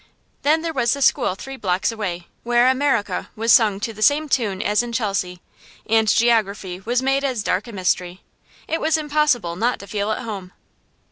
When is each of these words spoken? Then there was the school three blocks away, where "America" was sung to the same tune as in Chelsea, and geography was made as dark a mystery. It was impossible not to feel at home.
Then 0.41 0.63
there 0.63 0.73
was 0.73 0.93
the 0.93 1.01
school 1.03 1.35
three 1.35 1.57
blocks 1.57 1.91
away, 1.91 2.25
where 2.41 2.67
"America" 2.69 3.29
was 3.35 3.53
sung 3.53 3.79
to 3.81 3.93
the 3.93 4.01
same 4.01 4.27
tune 4.27 4.59
as 4.59 4.81
in 4.81 4.93
Chelsea, 4.93 5.43
and 5.85 6.07
geography 6.07 6.79
was 6.79 7.03
made 7.03 7.23
as 7.23 7.43
dark 7.43 7.67
a 7.67 7.71
mystery. 7.71 8.21
It 8.67 8.81
was 8.81 8.97
impossible 8.97 9.55
not 9.55 9.77
to 9.77 9.85
feel 9.85 10.09
at 10.11 10.23
home. 10.23 10.53